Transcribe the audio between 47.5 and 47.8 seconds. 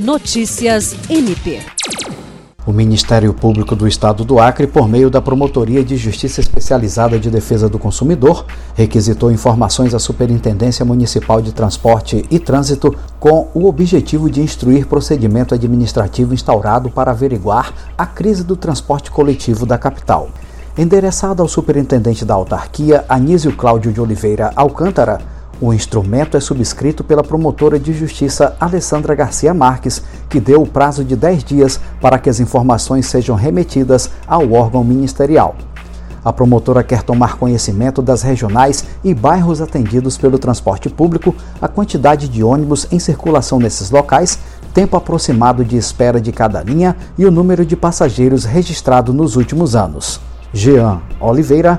de